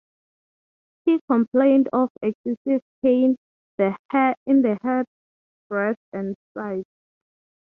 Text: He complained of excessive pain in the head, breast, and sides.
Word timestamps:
He 1.05 1.19
complained 1.29 1.89
of 1.93 2.09
excessive 2.23 2.81
pain 3.03 3.35
in 3.35 3.37
the 4.57 4.77
head, 4.81 5.05
breast, 5.69 5.99
and 6.11 6.35
sides. 6.57 6.87